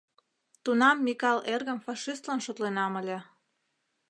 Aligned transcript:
Тунам 0.63 0.97
Микал 1.05 1.39
эргым 1.53 1.79
фашистлан 1.85 2.39
шотленам 2.45 2.93
ыле. 3.01 3.17